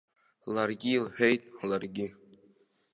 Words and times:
Ларгьы 0.53 0.89
илҳәеит, 0.95 1.41
ларгьы. 1.69 2.07